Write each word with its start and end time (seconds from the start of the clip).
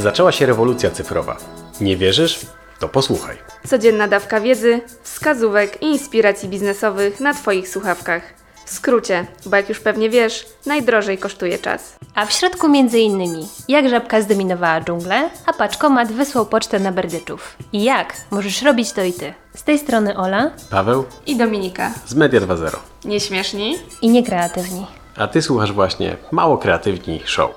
Zaczęła 0.00 0.32
się 0.32 0.46
rewolucja 0.46 0.90
cyfrowa. 0.90 1.36
Nie 1.80 1.96
wierzysz? 1.96 2.40
To 2.78 2.88
posłuchaj. 2.88 3.36
Codzienna 3.68 4.08
dawka 4.08 4.40
wiedzy, 4.40 4.80
wskazówek 5.02 5.82
i 5.82 5.86
inspiracji 5.86 6.48
biznesowych 6.48 7.20
na 7.20 7.34
Twoich 7.34 7.68
słuchawkach. 7.68 8.22
W 8.66 8.70
skrócie, 8.72 9.26
bo 9.46 9.56
jak 9.56 9.68
już 9.68 9.80
pewnie 9.80 10.10
wiesz, 10.10 10.46
najdrożej 10.66 11.18
kosztuje 11.18 11.58
czas. 11.58 11.96
A 12.14 12.26
w 12.26 12.32
środku 12.32 12.68
między 12.68 12.98
innymi, 12.98 13.48
jak 13.68 13.88
żabka 13.88 14.22
zdominowała 14.22 14.80
dżunglę, 14.80 15.30
a 15.46 15.52
paczkomat 15.52 16.12
wysłał 16.12 16.46
pocztę 16.46 16.78
na 16.80 16.92
berdyczów. 16.92 17.56
I 17.72 17.84
jak 17.84 18.16
możesz 18.30 18.62
robić 18.62 18.92
to 18.92 19.02
i 19.02 19.12
ty. 19.12 19.34
Z 19.56 19.62
tej 19.62 19.78
strony 19.78 20.16
Ola 20.16 20.50
Paweł 20.70 21.04
I 21.26 21.36
Dominika. 21.36 21.90
z 22.06 22.14
Media 22.14 22.40
2.0. 22.40 22.76
Nieśmieszni? 23.04 23.78
i 24.02 24.08
niekreatywni. 24.08 24.86
A 25.16 25.26
ty 25.26 25.42
słuchasz 25.42 25.72
właśnie 25.72 26.16
Mało 26.30 26.58
Kreatywni 26.58 27.20
Show. 27.24 27.50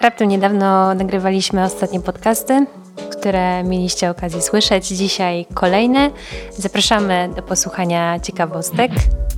Raptem 0.00 0.28
niedawno 0.28 0.94
nagrywaliśmy 0.94 1.64
ostatnie 1.64 2.00
podcasty, 2.00 2.66
które 3.12 3.64
mieliście 3.64 4.10
okazję 4.10 4.42
słyszeć. 4.42 4.88
Dzisiaj 4.88 5.46
kolejne. 5.54 6.10
Zapraszamy 6.56 7.30
do 7.36 7.42
posłuchania 7.42 8.20
ciekawostek, 8.20 8.90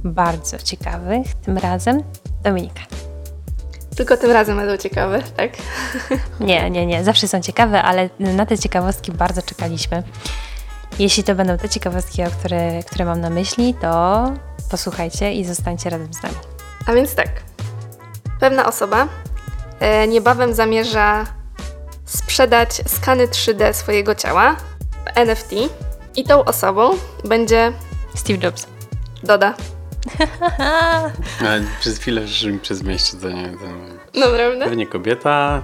bardzo 0.05 0.59
ciekawych 0.59 1.35
tym 1.35 1.59
razem. 1.59 2.03
Dominika. 2.43 2.81
Tylko 3.97 4.17
tym 4.17 4.31
razem 4.31 4.57
będą 4.57 4.77
ciekawe, 4.77 5.23
tak? 5.37 5.51
Nie, 6.41 6.71
nie, 6.71 6.87
nie, 6.87 7.05
zawsze 7.05 7.29
są 7.29 7.41
ciekawe, 7.41 7.83
ale 7.83 8.11
na 8.19 8.47
te 8.47 8.59
ciekawostki 8.59 9.13
bardzo 9.13 9.43
czekaliśmy. 9.43 10.03
Jeśli 10.99 11.25
to 11.25 11.35
będą 11.35 11.59
te 11.59 11.69
ciekawostki, 11.69 12.23
o 12.23 12.31
które, 12.31 12.83
które 12.83 13.05
mam 13.05 13.21
na 13.21 13.31
myśli, 13.31 13.75
to 13.75 14.25
posłuchajcie 14.71 15.33
i 15.33 15.45
zostańcie 15.45 15.91
razem 15.91 16.15
z 16.15 16.23
nami. 16.23 16.37
A 16.87 16.93
więc 16.93 17.15
tak. 17.15 17.29
Pewna 18.41 18.67
osoba 18.67 19.09
niebawem 20.09 20.55
zamierza 20.55 21.27
sprzedać 22.05 22.83
skany 22.87 23.27
3D 23.27 23.73
swojego 23.73 24.15
ciała 24.15 24.57
w 25.05 25.19
NFT 25.19 25.53
i 26.17 26.25
tą 26.25 26.45
osobą 26.45 26.91
będzie 27.25 27.73
Steve 28.15 28.39
Jobs. 28.39 28.67
Doda. 29.23 29.55
A 31.41 31.79
przez 31.81 31.99
chwilę 31.99 32.27
że 32.27 32.53
mi 32.53 32.59
przez 32.59 32.83
mężczyznę. 32.83 33.53
Naprawdę? 34.15 34.65
Pewnie 34.65 34.87
kobieta. 34.87 35.63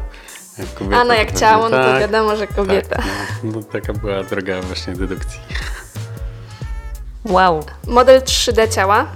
kobieta 0.74 1.00
A 1.00 1.05
no 1.05 1.14
jak 1.14 1.39
ciało, 1.39 1.69
no 1.69 1.77
to 1.77 1.84
tak. 1.84 2.00
wiadomo, 2.00 2.36
że 2.36 2.46
kobieta. 2.46 2.96
Tak, 2.96 3.06
no, 3.42 3.52
no 3.55 3.62
taka 3.62 3.92
była 3.92 4.22
droga 4.22 4.62
właśnie 4.62 4.92
dedukcji. 4.92 5.41
Wow. 7.24 7.64
Model 7.86 8.20
3D 8.20 8.74
ciała 8.74 9.06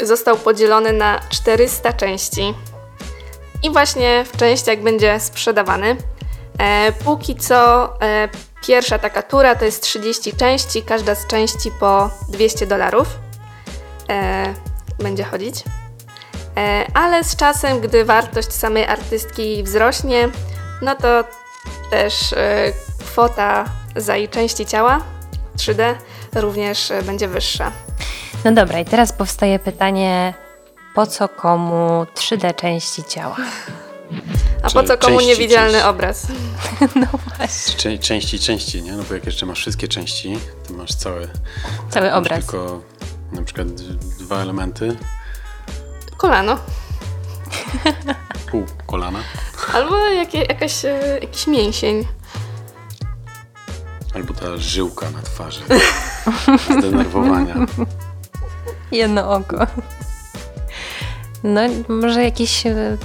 został 0.00 0.36
podzielony 0.36 0.92
na 0.92 1.20
400 1.28 1.92
części. 1.92 2.54
I 3.62 3.70
właśnie 3.70 4.24
w 4.24 4.36
częściach 4.36 4.82
będzie 4.82 5.20
sprzedawany. 5.20 5.96
E, 6.58 6.92
póki 6.92 7.36
co 7.36 7.84
e, 8.02 8.28
pierwsza 8.66 8.98
taka 8.98 9.22
tura 9.22 9.54
to 9.54 9.64
jest 9.64 9.82
30 9.82 10.32
części, 10.32 10.82
każda 10.82 11.14
z 11.14 11.26
części 11.26 11.70
po 11.80 12.10
200 12.28 12.66
dolarów. 12.66 13.08
E, 14.10 14.54
będzie 14.98 15.24
chodzić. 15.24 15.64
E, 16.56 16.86
ale 16.94 17.24
z 17.24 17.36
czasem, 17.36 17.80
gdy 17.80 18.04
wartość 18.04 18.52
samej 18.52 18.84
artystki 18.84 19.62
wzrośnie, 19.62 20.28
no 20.82 20.94
to 20.94 21.24
też 21.90 22.32
e, 22.32 22.72
kwota 22.98 23.64
za 23.96 24.16
jej 24.16 24.28
części 24.28 24.66
ciała 24.66 25.00
3D 25.56 25.94
również 26.34 26.90
e, 26.90 27.02
będzie 27.02 27.28
wyższa. 27.28 27.72
No 28.44 28.52
dobra, 28.52 28.80
i 28.80 28.84
teraz 28.84 29.12
powstaje 29.12 29.58
pytanie, 29.58 30.34
po 30.94 31.06
co 31.06 31.28
komu 31.28 32.06
3D 32.14 32.54
części 32.54 33.04
ciała? 33.04 33.36
A 34.62 34.68
Czy 34.68 34.74
po 34.74 34.82
co 34.82 34.98
komu 34.98 35.18
części, 35.18 35.28
niewidzialny 35.28 35.72
części? 35.72 35.88
obraz? 35.88 36.26
Czę- 37.78 37.98
części, 37.98 38.38
części, 38.38 38.82
nie? 38.82 38.92
No 38.92 39.02
bo 39.08 39.14
jak 39.14 39.26
jeszcze 39.26 39.46
masz 39.46 39.58
wszystkie 39.58 39.88
części, 39.88 40.38
to 40.68 40.74
masz 40.74 40.94
cały 40.94 41.28
Cały 41.90 42.06
masz 42.10 42.18
obraz. 42.18 42.38
tylko 42.46 42.80
na 43.32 43.42
przykład 43.42 43.68
dwa 44.18 44.36
elementy, 44.42 44.96
Kolano. 46.16 46.58
pół 48.50 48.66
kolana, 48.86 49.18
Albo 49.74 49.96
jakie, 50.08 50.38
jakaś, 50.42 50.84
e, 50.84 51.18
jakiś 51.22 51.46
mięsień. 51.46 52.06
albo 54.14 54.34
ta 54.34 54.56
żyłka 54.56 55.10
na 55.10 55.22
twarzy. 55.22 55.60
Zdenerwowania. 56.78 57.54
Jedno 58.92 59.30
oko. 59.32 59.66
No, 61.44 61.60
może 61.88 62.24
jakieś 62.24 62.66
e, 62.66 62.96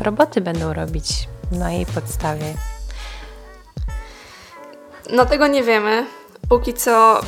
roboty 0.00 0.40
będą 0.40 0.72
robić 0.72 1.28
na 1.52 1.72
jej 1.72 1.86
podstawie. 1.86 2.54
No 5.10 5.26
tego 5.26 5.46
nie 5.46 5.62
wiemy. 5.62 6.06
Póki 6.48 6.74
co 6.74 7.20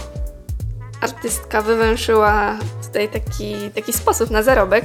artystka 1.01 1.63
wywęszyła 1.63 2.57
tutaj 2.87 3.09
taki, 3.09 3.71
taki 3.71 3.93
sposób 3.93 4.31
na 4.31 4.43
zarobek. 4.43 4.85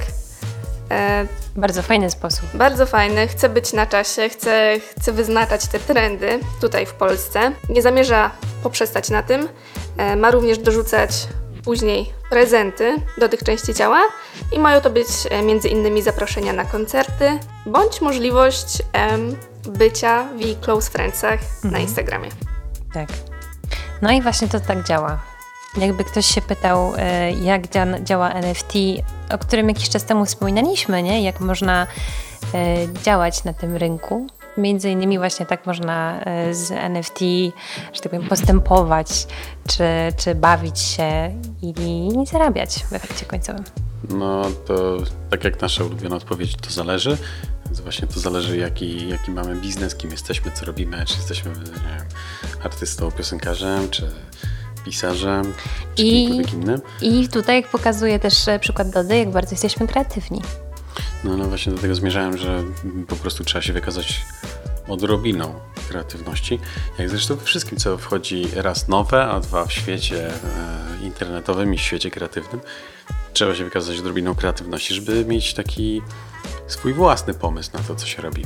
E, 0.92 1.26
Bardzo 1.56 1.81
fajny 1.81 2.10
sposób. 2.12 2.46
bardzo 2.54 2.86
fajny, 2.86 3.28
chce 3.28 3.50
być 3.50 3.74
na 3.74 3.86
czasie, 3.86 4.30
chce, 4.30 4.80
chce 4.98 5.12
wyznaczać 5.12 5.68
te 5.68 5.80
trendy 5.80 6.40
tutaj 6.62 6.86
w 6.86 6.94
Polsce. 6.94 7.52
Nie 7.70 7.81
zamierza 7.81 8.31
poprzestać 8.64 9.10
na 9.10 9.24
tym. 9.24 9.48
E, 9.98 10.16
ma 10.16 10.31
również 10.31 10.58
dorzucać 10.58 11.12
później 11.64 12.14
prezenty 12.30 12.96
do 13.18 13.30
tych 13.30 13.44
części 13.44 13.74
ciała 13.74 14.02
i 14.53 14.59
mają 14.59 14.81
to 14.81 14.90
być 14.90 15.08
e, 15.30 15.42
między 15.42 15.68
innymi 15.68 16.02
zaproszenia 16.02 16.53
na 16.53 16.66
koncerty 16.66 17.40
bądź 17.66 18.02
możliwość 18.02 18.81
em, 18.94 19.36
bycia 19.66 20.24
w 20.38 20.42
jej 20.42 20.56
close 20.56 20.92
friendsach 20.92 21.40
na 21.64 21.80
Instagramie. 21.80 22.30
Tak. 22.94 23.09
No 24.02 24.12
i 24.12 24.22
właśnie 24.22 24.48
to 24.48 24.59
tak 24.59 24.84
działa. 24.84 25.22
Jakby 25.78 26.03
ktoś 26.03 26.25
się 26.25 26.42
pytał, 26.42 26.94
e, 26.98 27.31
jak 27.31 27.68
dzia- 27.68 28.03
działa 28.03 28.30
NFT, 28.31 28.74
o 29.34 29.38
którym 29.38 29.69
jakiś 29.69 29.90
czas 29.90 30.06
temu 30.06 30.25
wspominaliśmy, 30.25 31.03
nie? 31.03 31.22
Jak 31.24 31.40
można 31.40 31.88
e, 32.53 32.94
działać 33.03 33.44
na 33.44 33.53
tym 33.53 33.75
rynku. 33.75 34.28
Między 34.59 34.90
innymi 34.90 35.18
właśnie 35.18 35.46
tak 35.46 35.66
można 35.66 36.22
e, 36.24 36.53
z 36.53 36.72
NFT, 36.72 37.20
że 37.94 38.02
tak 38.02 38.12
powiem, 38.12 38.28
postępować, 38.30 39.28
czy, 39.68 39.84
czy 40.18 40.36
bawić 40.36 40.80
się 40.80 41.34
i, 41.62 41.74
zarabiać 42.31 42.84
w 42.84 42.94
efekcie 42.94 43.25
końcowym. 43.25 43.64
No 44.09 44.42
to 44.68 44.98
tak 45.30 45.44
jak 45.44 45.62
nasza 45.62 45.84
ulubiona 45.84 46.16
odpowiedź, 46.16 46.56
to 46.56 46.69
zależy. 46.72 47.18
Więc 47.66 47.80
właśnie 47.80 48.08
to 48.08 48.19
zależy 48.19 48.58
jaki, 48.58 49.09
jaki 49.09 49.31
mamy 49.31 49.56
biznes, 49.56 49.96
kim 49.96 50.12
jesteśmy, 50.12 50.52
co 50.52 50.66
robimy, 50.66 51.06
czy 51.06 51.16
jesteśmy 51.16 51.52
nie 51.52 51.58
wiem, 51.66 52.06
artystą, 52.64 53.12
piosenkarzem, 53.12 53.90
czy 53.90 54.12
pisarzem, 54.86 55.53
czy 55.96 56.03
I- 56.03 56.25
kimkolwiek 56.28 56.53
innym. 56.53 56.81
I 57.02 57.28
tutaj 57.28 57.56
jak 57.62 57.72
pokazuje 57.72 58.19
też 58.19 58.48
e, 58.48 58.59
przykład 58.59 58.90
Dody, 58.90 59.18
jak 59.18 59.30
bardzo 59.31 59.52
jesteśmy 59.52 59.88
kreatywni. 59.88 60.42
No, 61.24 61.38
no 61.38 61.46
właśnie 61.46 61.74
do 61.74 61.81
tego 61.81 61.96
zmierzałem, 61.96 62.38
że 62.38 62.63
po 63.07 63.16
prostu 63.16 63.44
trzeba 63.44 63.62
się 63.62 63.74
wykazać 63.74 64.25
odrobiną 64.88 65.53
kreatywności. 65.90 66.59
Jak 67.00 67.09
zresztą 67.09 67.35
we 67.35 67.46
wszystkim, 67.46 67.78
co 67.78 67.97
wchodzi 67.97 68.47
raz 68.56 68.88
nowe, 68.88 69.25
a 69.25 69.40
dwa 69.40 69.66
w 69.66 69.72
świecie 69.72 70.28
e, 70.28 71.06
internetowym 71.06 71.74
i 71.74 71.78
w 71.78 71.81
świecie 71.81 72.12
kreatywnym, 72.12 72.62
trzeba 73.34 73.56
się 73.56 73.63
wykazać 73.63 74.00
odrobiną 74.00 74.35
kreatywności, 74.35 74.94
żeby 74.94 75.25
mieć 75.25 75.53
taki 75.53 76.02
swój 76.68 76.94
własny 76.94 77.34
pomysł 77.34 77.69
na 77.74 77.80
to, 77.80 77.96
co 77.96 78.06
się 78.06 78.22
robi. 78.22 78.46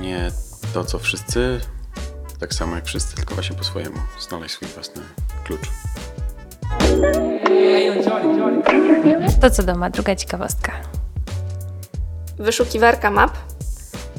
Nie 0.00 0.30
to, 0.74 0.84
co 0.84 0.98
wszyscy, 0.98 1.60
tak 2.40 2.54
samo 2.54 2.76
jak 2.76 2.84
wszyscy, 2.84 3.16
tylko 3.16 3.34
właśnie 3.34 3.56
po 3.56 3.64
swojemu 3.64 3.98
znaleźć 4.20 4.54
swój 4.54 4.68
własny 4.68 5.02
klucz. 5.44 5.68
To 9.40 9.50
co 9.50 9.62
doma, 9.62 9.90
druga 9.90 10.16
ciekawostka. 10.16 10.97
Wyszukiwarka 12.38 13.10
map. 13.10 13.30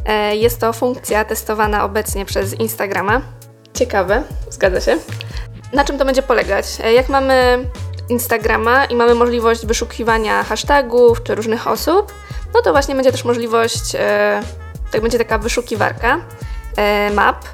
E, 0.05 0.35
Jest 0.35 0.59
to 0.59 0.73
funkcja 0.73 1.25
testowana 1.25 1.83
obecnie 1.83 2.25
przez 2.25 2.53
Instagrama. 2.53 3.21
Ciekawe, 3.73 4.23
zgadza 4.49 4.81
się. 4.81 4.97
Na 5.73 5.85
czym 5.85 5.97
to 5.97 6.05
będzie 6.05 6.21
polegać? 6.21 6.65
E, 6.83 6.93
Jak 6.93 7.09
mamy 7.09 7.65
Instagrama 8.09 8.85
i 8.85 8.95
mamy 8.95 9.15
możliwość 9.15 9.65
wyszukiwania 9.65 10.43
hashtagów 10.43 11.23
czy 11.23 11.35
różnych 11.35 11.67
osób, 11.67 12.13
no 12.53 12.61
to 12.61 12.71
właśnie 12.71 12.95
będzie 12.95 13.11
też 13.11 13.23
możliwość, 13.25 13.95
e, 13.95 14.41
tak 14.91 15.01
będzie 15.01 15.17
taka 15.17 15.37
wyszukiwarka 15.37 16.17
map. 17.13 17.45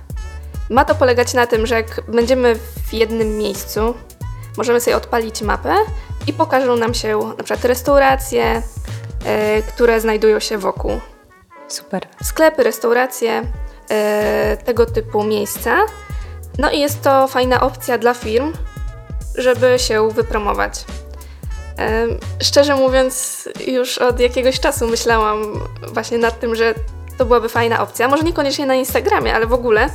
Ma 0.69 0.85
to 0.85 0.95
polegać 0.95 1.33
na 1.33 1.47
tym, 1.47 1.65
że 1.67 1.75
jak 1.75 2.01
będziemy 2.07 2.55
w 2.89 2.93
jednym 2.93 3.37
miejscu, 3.37 3.93
możemy 4.57 4.81
sobie 4.81 4.97
odpalić 4.97 5.41
mapę 5.41 5.75
i 6.27 6.33
pokażą 6.33 6.75
nam 6.75 6.93
się 6.93 7.17
na 7.37 7.43
przykład 7.43 7.65
restauracje, 7.65 8.61
które 9.67 10.01
znajdują 10.01 10.39
się 10.39 10.57
wokół. 10.57 10.99
Super. 11.67 12.07
Sklepy, 12.23 12.63
restauracje, 12.63 13.41
e, 13.89 14.57
tego 14.65 14.85
typu 14.85 15.23
miejsca. 15.23 15.77
No 16.57 16.71
i 16.71 16.79
jest 16.79 17.01
to 17.01 17.27
fajna 17.27 17.61
opcja 17.61 17.97
dla 17.97 18.13
firm, 18.13 18.53
żeby 19.35 19.79
się 19.79 20.09
wypromować. 20.09 20.85
E, 21.79 22.07
szczerze 22.43 22.75
mówiąc, 22.75 23.43
już 23.67 23.97
od 23.97 24.19
jakiegoś 24.19 24.59
czasu 24.59 24.87
myślałam 24.87 25.63
właśnie 25.93 26.17
nad 26.17 26.39
tym, 26.39 26.55
że 26.55 26.73
to 27.17 27.25
byłaby 27.25 27.49
fajna 27.49 27.81
opcja. 27.81 28.07
Może 28.07 28.23
niekoniecznie 28.23 28.65
na 28.65 28.75
Instagramie, 28.75 29.35
ale 29.35 29.47
w 29.47 29.53
ogóle 29.53 29.89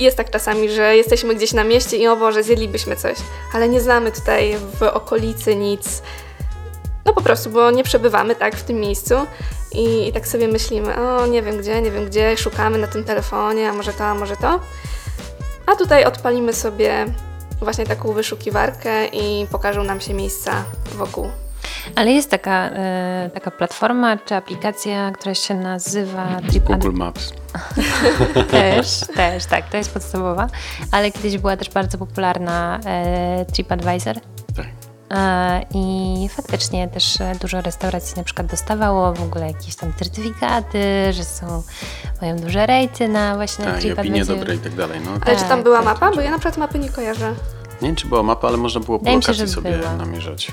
jest 0.00 0.16
tak 0.16 0.30
czasami, 0.30 0.70
że 0.70 0.96
jesteśmy 0.96 1.34
gdzieś 1.34 1.52
na 1.52 1.64
mieście 1.64 1.96
i 1.96 2.06
o 2.08 2.16
Boże, 2.16 2.42
zjedlibyśmy 2.42 2.96
coś, 2.96 3.16
ale 3.54 3.68
nie 3.68 3.80
znamy 3.80 4.12
tutaj 4.12 4.56
w 4.80 4.82
okolicy 4.82 5.56
nic. 5.56 6.02
No 7.12 7.16
po 7.16 7.22
prostu, 7.22 7.50
bo 7.50 7.70
nie 7.70 7.84
przebywamy 7.84 8.34
tak 8.34 8.56
w 8.56 8.62
tym 8.62 8.80
miejscu 8.80 9.14
i, 9.72 10.08
i 10.08 10.12
tak 10.12 10.28
sobie 10.28 10.48
myślimy, 10.48 10.96
o 10.96 11.26
nie 11.26 11.42
wiem 11.42 11.58
gdzie, 11.58 11.82
nie 11.82 11.90
wiem 11.90 12.06
gdzie, 12.06 12.36
szukamy 12.36 12.78
na 12.78 12.86
tym 12.86 13.04
telefonie, 13.04 13.70
a 13.70 13.72
może 13.72 13.92
to, 13.92 14.04
a 14.04 14.14
może 14.14 14.36
to. 14.36 14.60
A 15.66 15.76
tutaj 15.76 16.04
odpalimy 16.04 16.52
sobie 16.52 17.06
właśnie 17.60 17.86
taką 17.86 18.12
wyszukiwarkę 18.12 19.06
i 19.06 19.46
pokażą 19.46 19.84
nam 19.84 20.00
się 20.00 20.14
miejsca 20.14 20.64
wokół. 20.94 21.28
Ale 21.96 22.12
jest 22.12 22.30
taka, 22.30 22.70
e, 22.70 23.30
taka 23.34 23.50
platforma 23.50 24.16
czy 24.16 24.34
aplikacja, 24.34 25.10
która 25.10 25.34
się 25.34 25.54
nazywa 25.54 26.26
TripAdvisor. 26.50 26.78
Google 26.78 26.98
Maps. 26.98 27.32
Też, 28.50 29.00
też, 29.14 29.46
tak, 29.46 29.70
to 29.70 29.76
jest 29.76 29.94
podstawowa. 29.94 30.46
Ale 30.92 31.10
kiedyś 31.10 31.38
była 31.38 31.56
też 31.56 31.70
bardzo 31.70 31.98
popularna 31.98 32.80
e, 32.86 33.44
TripAdvisor. 33.52 34.16
E, 35.12 35.62
I 35.74 36.28
faktycznie 36.28 36.88
też 36.88 37.18
dużo 37.40 37.60
restauracji 37.60 38.16
na 38.16 38.24
przykład 38.24 38.46
dostawało 38.46 39.12
w 39.12 39.22
ogóle 39.22 39.46
jakieś 39.46 39.76
tam 39.76 39.92
certyfikaty, 39.98 41.12
że 41.12 41.24
są, 41.24 41.62
mają 42.20 42.36
duże 42.36 42.66
rejty 42.66 43.08
na 43.08 43.34
właśnie 43.34 43.64
Tak, 43.64 43.84
i 43.84 43.92
opinie 43.92 44.24
dobre 44.24 44.54
i 44.54 44.58
tak 44.58 44.74
dalej. 44.74 45.00
No, 45.04 45.10
Ale 45.26 45.36
czy 45.36 45.44
tam 45.44 45.62
była 45.62 45.76
tak, 45.76 45.84
mapa? 45.84 46.10
Bo 46.10 46.20
ja 46.20 46.30
na 46.30 46.38
przykład 46.38 46.56
mapy 46.56 46.78
nie 46.78 46.88
kojarzę. 46.88 47.34
nie 47.82 47.88
wiem, 47.88 47.96
czy 47.96 48.06
była 48.06 48.22
mapa, 48.22 48.48
ale 48.48 48.56
można 48.56 48.80
było 48.80 48.98
po 48.98 49.12
lokacji 49.12 49.48
sobie 49.48 49.78
była. 49.78 49.92
namierzać. 49.96 50.48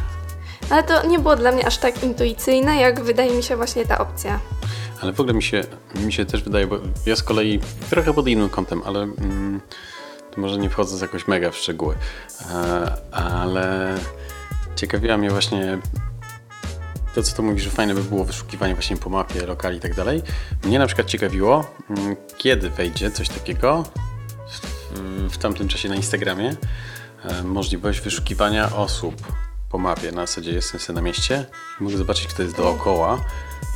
Ale 0.69 0.83
to 0.83 1.07
nie 1.07 1.19
było 1.19 1.35
dla 1.35 1.51
mnie 1.51 1.67
aż 1.67 1.77
tak 1.77 2.03
intuicyjne, 2.03 2.75
jak 2.75 3.03
wydaje 3.03 3.31
mi 3.37 3.43
się 3.43 3.55
właśnie 3.55 3.85
ta 3.85 3.97
opcja. 3.97 4.39
Ale 5.01 5.13
w 5.13 5.19
ogóle 5.19 5.33
mi 5.33 5.43
się, 5.43 5.63
mi 5.95 6.13
się 6.13 6.25
też 6.25 6.43
wydaje, 6.43 6.67
bo 6.67 6.75
ja 7.05 7.15
z 7.15 7.23
kolei 7.23 7.59
trochę 7.89 8.13
pod 8.13 8.27
innym 8.27 8.49
kątem, 8.49 8.81
ale 8.85 8.99
mm, 8.99 9.61
to 10.35 10.41
może 10.41 10.57
nie 10.57 10.69
wchodząc 10.69 11.01
jakoś 11.01 11.27
mega 11.27 11.51
w 11.51 11.55
szczegóły, 11.55 11.95
e, 12.53 12.91
ale 13.11 13.95
ciekawiła 14.79 15.17
mnie 15.17 15.29
właśnie 15.29 15.79
to, 17.15 17.23
co 17.23 17.35
to 17.35 17.43
mówisz, 17.43 17.63
że 17.63 17.69
fajne 17.69 17.93
by 17.93 18.03
było 18.03 18.25
wyszukiwanie 18.25 18.73
właśnie 18.73 18.97
po 18.97 19.09
mapie, 19.09 19.45
lokali 19.45 19.77
i 19.77 19.79
tak 19.79 19.95
dalej. 19.95 20.21
Mnie 20.63 20.79
na 20.79 20.85
przykład 20.85 21.07
ciekawiło, 21.07 21.65
mm, 21.89 22.15
kiedy 22.37 22.69
wejdzie 22.69 23.11
coś 23.11 23.29
takiego 23.29 23.83
w, 24.49 25.33
w 25.33 25.37
tamtym 25.37 25.67
czasie 25.67 25.89
na 25.89 25.95
Instagramie, 25.95 26.55
e, 27.25 27.43
możliwość 27.43 28.01
wyszukiwania 28.01 28.75
osób 28.75 29.15
po 29.69 29.77
mapie. 29.77 30.11
Na 30.11 30.25
zasadzie 30.25 30.51
jestem 30.51 30.79
sobie 30.79 30.95
na 30.95 31.01
mieście 31.01 31.45
i 31.79 31.83
mogę 31.83 31.97
zobaczyć, 31.97 32.27
kto 32.27 32.43
jest 32.43 32.57
dookoła 32.57 33.25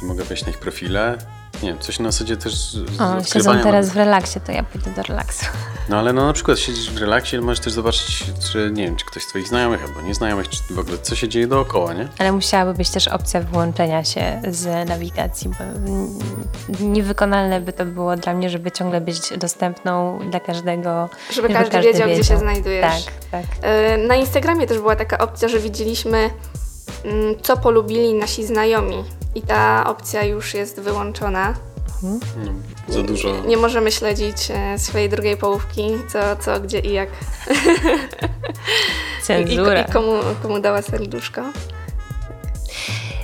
i 0.04 0.06
mogę 0.06 0.24
wejść 0.24 0.46
na 0.46 0.52
ich 0.52 0.58
profile. 0.58 1.18
Nie 1.64 1.70
wiem, 1.70 1.80
coś 1.80 2.00
na 2.00 2.12
zasadzie 2.12 2.38
też 2.38 2.54
O, 2.54 2.98
siedzą 2.98 3.18
odkrywania. 3.18 3.64
teraz 3.64 3.90
w 3.90 3.96
relaksie, 3.98 4.40
to 4.46 4.52
ja 4.52 4.64
pójdę 4.64 4.92
do 4.92 5.04
relaksu. 5.04 5.46
No 5.90 5.98
ale 6.00 6.14
no 6.14 6.26
na 6.28 6.34
przykład 6.34 6.60
siedzisz 6.60 6.92
w 6.92 6.98
relaksie, 6.98 7.36
ale 7.36 7.46
możesz 7.46 7.60
też 7.60 7.74
zobaczyć, 7.74 8.24
czy 8.52 8.72
nie 8.74 8.84
wiem, 8.86 8.96
czy 8.96 9.06
ktoś 9.06 9.24
z 9.24 9.28
twoich 9.28 9.48
znajomych 9.48 9.84
albo 9.84 10.02
nieznajomych, 10.02 10.50
czy 10.50 10.74
w 10.74 10.80
ogóle 10.80 10.98
co 10.98 11.16
się 11.16 11.28
dzieje 11.30 11.48
dookoła, 11.48 11.94
nie? 11.94 12.08
Ale 12.20 12.32
musiałaby 12.32 12.74
być 12.74 12.90
też 12.90 13.08
opcja 13.08 13.42
wyłączenia 13.42 14.04
się 14.04 14.42
z 14.50 14.90
nawigacji, 14.90 15.50
bo 15.50 15.56
niewykonalne 16.86 17.62
by 17.62 17.74
to 17.74 17.86
było 17.86 18.16
dla 18.16 18.34
mnie, 18.34 18.50
żeby 18.50 18.72
ciągle 18.72 19.02
być 19.02 19.38
dostępną 19.38 20.20
dla 20.30 20.40
każdego. 20.40 21.10
Żeby 21.34 21.50
każdy 21.50 21.82
wiedział, 21.82 22.10
gdzie 22.10 22.24
się 22.24 22.38
znajdujesz. 22.38 23.06
Tak, 23.06 23.14
tak. 23.32 23.44
E, 23.62 23.98
Na 23.98 24.16
Instagramie 24.16 24.68
też 24.68 24.78
była 24.78 24.96
taka 24.96 25.18
opcja, 25.18 25.48
że 25.48 25.60
widzieliśmy, 25.60 26.30
mm, 27.06 27.36
co 27.44 27.58
polubili 27.58 28.14
nasi 28.14 28.46
znajomi. 28.46 29.04
I 29.36 29.42
ta 29.42 29.84
opcja 29.88 30.24
już 30.24 30.54
jest 30.54 30.80
wyłączona. 30.80 31.54
No, 32.04 32.20
za 32.88 33.04
dużo. 33.04 33.42
Nie 33.46 33.58
możemy 33.58 33.92
śledzić 33.92 34.52
e, 34.52 34.80
swojej 34.80 35.10
drugiej 35.10 35.38
połówki, 35.38 35.92
co, 36.08 36.36
co 36.36 36.60
gdzie 36.60 36.80
i 36.80 36.94
jak. 36.94 37.10
I, 39.20 39.26
Cenzura. 39.26 39.82
i 39.82 39.92
komu, 39.92 40.14
komu 40.42 40.60
dała 40.60 40.82
serduszko. 40.82 41.42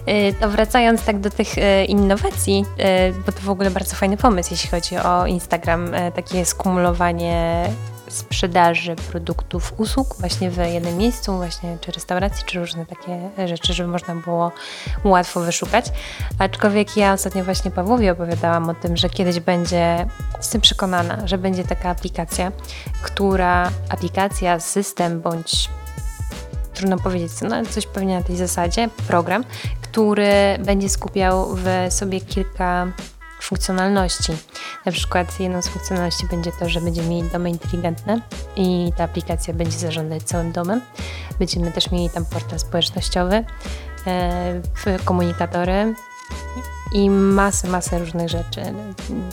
Y, 0.07 0.33
To 0.39 0.49
wracając 0.49 1.03
tak 1.03 1.19
do 1.19 1.29
tych 1.29 1.57
y, 1.57 1.85
innowacji, 1.85 2.65
y, 3.09 3.13
bo 3.25 3.31
to 3.31 3.39
w 3.41 3.49
ogóle 3.49 3.71
bardzo 3.71 3.95
fajny 3.95 4.17
pomysł, 4.17 4.49
jeśli 4.51 4.69
chodzi 4.69 4.97
o 4.97 5.25
Instagram, 5.25 5.91
takie 6.15 6.45
skumulowanie 6.45 7.65
sprzedaży 8.09 8.95
produktów, 8.95 9.73
usług 9.77 10.15
właśnie 10.19 10.49
w 10.49 10.57
jednym 10.57 10.97
miejscu, 10.97 11.35
właśnie 11.35 11.77
czy 11.81 11.91
restauracji, 11.91 12.45
czy 12.45 12.59
różne 12.59 12.85
takie 12.85 13.47
rzeczy, 13.47 13.73
żeby 13.73 13.89
można 13.89 14.15
było 14.15 14.51
łatwo 15.03 15.39
wyszukać. 15.39 15.85
Aczkolwiek 16.39 16.97
ja 16.97 17.13
ostatnio 17.13 17.43
właśnie 17.43 17.71
Pawłowi 17.71 18.09
opowiadałam 18.09 18.69
o 18.69 18.73
tym, 18.73 18.97
że 18.97 19.09
kiedyś 19.09 19.39
będzie, 19.39 20.05
jestem 20.37 20.61
przekonana, 20.61 21.27
że 21.27 21.37
będzie 21.37 21.63
taka 21.63 21.89
aplikacja, 21.89 22.51
która, 23.01 23.71
aplikacja, 23.89 24.59
system 24.59 25.21
bądź 25.21 25.69
trudno 26.73 26.97
powiedzieć, 26.97 27.31
no, 27.41 27.65
coś 27.69 27.87
pewnie 27.87 28.17
na 28.17 28.23
tej 28.23 28.37
zasadzie, 28.37 28.89
program, 29.07 29.43
który 29.91 30.31
będzie 30.59 30.89
skupiał 30.89 31.55
w 31.55 31.93
sobie 31.93 32.21
kilka 32.21 32.87
funkcjonalności. 33.41 34.33
Na 34.85 34.91
przykład 34.91 35.39
jedną 35.39 35.61
z 35.61 35.67
funkcjonalności 35.67 36.27
będzie 36.31 36.51
to, 36.59 36.69
że 36.69 36.81
będziemy 36.81 37.09
mieli 37.09 37.29
domy 37.29 37.49
inteligentne 37.49 38.21
i 38.55 38.91
ta 38.97 39.03
aplikacja 39.03 39.53
będzie 39.53 39.77
zarządzać 39.77 40.23
całym 40.23 40.51
domem. 40.51 40.81
Będziemy 41.39 41.71
też 41.71 41.91
mieli 41.91 42.09
tam 42.09 42.25
portal 42.25 42.59
społecznościowy, 42.59 43.45
e, 44.07 44.61
komunikatory 45.05 45.93
i 46.93 47.09
masę, 47.09 47.67
masę 47.67 47.99
różnych 47.99 48.29
rzeczy. 48.29 48.61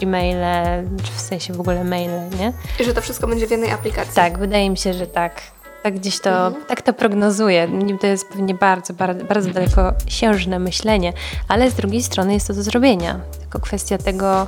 Gmaile, 0.01 0.85
czy 1.03 1.13
w 1.13 1.21
sensie 1.21 1.55
w 1.55 1.61
ogóle 1.61 1.85
maile, 1.85 2.31
nie? 2.39 2.53
I 2.81 2.85
że 2.85 2.95
to 2.95 3.01
wszystko 3.01 3.27
będzie 3.27 3.47
w 3.47 3.51
jednej 3.51 3.71
aplikacji. 3.71 4.15
Tak, 4.15 4.39
wydaje 4.39 4.71
mi 4.71 4.77
się, 4.77 4.95
że 4.95 5.07
tak. 5.07 5.56
Tak 5.87 5.95
gdzieś 5.99 6.21
to, 6.21 6.51
tak 6.69 6.83
to 6.83 6.93
prognozuję. 6.93 7.69
To 8.01 8.07
jest 8.07 8.29
pewnie 8.29 8.55
bardzo, 8.55 8.95
bardzo, 8.95 9.25
bardzo 9.25 9.51
daleko 9.51 9.93
siężne 10.09 10.59
myślenie, 10.59 11.13
ale 11.49 11.71
z 11.71 11.75
drugiej 11.75 12.03
strony 12.03 12.35
jest 12.35 12.47
to 12.47 12.55
do 12.55 12.63
zrobienia. 12.63 13.21
Tylko 13.41 13.61
kwestia 13.61 13.99
tego, 13.99 14.47